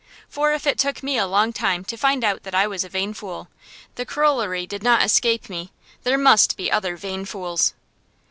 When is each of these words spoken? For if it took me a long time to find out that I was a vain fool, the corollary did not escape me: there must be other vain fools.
For 0.27 0.51
if 0.51 0.65
it 0.65 0.79
took 0.79 1.03
me 1.03 1.19
a 1.19 1.27
long 1.27 1.53
time 1.53 1.85
to 1.85 1.95
find 1.95 2.23
out 2.23 2.41
that 2.41 2.55
I 2.55 2.65
was 2.65 2.83
a 2.83 2.89
vain 2.89 3.13
fool, 3.13 3.49
the 3.93 4.03
corollary 4.03 4.65
did 4.65 4.81
not 4.81 5.03
escape 5.03 5.47
me: 5.47 5.71
there 6.01 6.17
must 6.17 6.57
be 6.57 6.71
other 6.71 6.97
vain 6.97 7.23
fools. 7.23 7.75